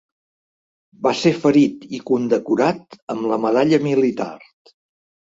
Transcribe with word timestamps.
Va 1.07 1.11
ser 1.19 1.33
ferit 1.43 1.87
i 1.99 2.01
condecorat 2.13 3.01
amb 3.17 3.31
la 3.35 3.41
Medalla 3.47 3.85
Militar. 3.89 4.33